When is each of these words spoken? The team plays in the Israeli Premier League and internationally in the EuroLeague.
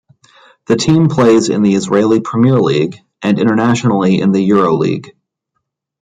The 0.65 0.77
team 0.77 1.09
plays 1.09 1.49
in 1.49 1.61
the 1.61 1.75
Israeli 1.75 2.21
Premier 2.21 2.59
League 2.59 2.97
and 3.21 3.37
internationally 3.37 4.19
in 4.19 4.31
the 4.31 4.41
EuroLeague. 4.49 5.11